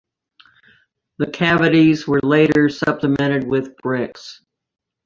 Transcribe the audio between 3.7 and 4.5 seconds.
bricks.